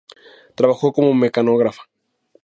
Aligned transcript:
Trabajó 0.55 0.93
como 0.93 1.13
mecanógrafa. 1.13 1.83